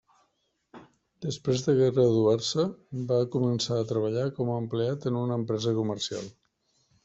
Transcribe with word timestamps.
Després 1.25 1.61
de 1.67 1.75
graduar-se, 1.81 2.65
va 3.13 3.21
començar 3.37 3.79
a 3.83 3.87
treballar 3.95 4.27
com 4.41 4.53
a 4.55 4.59
empleat 4.65 5.09
en 5.13 5.23
una 5.23 5.41
empresa 5.45 5.79
comercial. 5.83 6.31